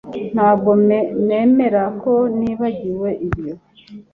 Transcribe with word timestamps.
Ntabwo 0.33 0.71
nemera 1.27 1.83
ko 2.01 2.13
nibagiwe 2.39 3.09
ibyo 3.27 3.53